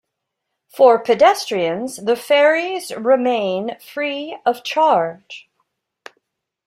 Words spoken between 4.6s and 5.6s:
charge.